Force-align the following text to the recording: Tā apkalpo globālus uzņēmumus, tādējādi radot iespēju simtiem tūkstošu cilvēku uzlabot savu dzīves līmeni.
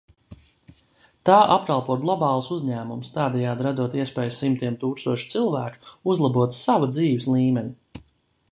Tā 1.29 1.35
apkalpo 1.55 1.97
globālus 2.05 2.47
uzņēmumus, 2.55 3.11
tādējādi 3.17 3.67
radot 3.67 3.99
iespēju 3.99 4.35
simtiem 4.39 4.81
tūkstošu 4.85 5.29
cilvēku 5.35 5.95
uzlabot 6.15 6.61
savu 6.65 6.91
dzīves 6.97 7.29
līmeni. 7.37 8.05